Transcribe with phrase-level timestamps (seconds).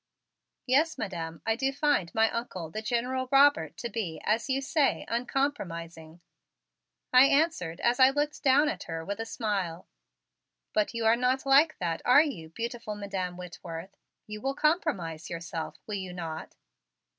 [0.65, 5.05] "Yes, Madam, I do find my Uncle, the General Robert, to be, as you say,
[5.07, 6.21] uncompromising,"
[7.13, 9.87] I answered as I looked down at her with a smile.
[10.73, 13.95] "But you are not like that, are you, beautiful Madam Whitworth?
[14.25, 16.55] You will compromise yourself, will you not?"